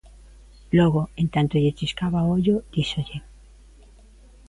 [0.77, 3.17] logo, en tanto lle chiscaba o ollo, díxolle: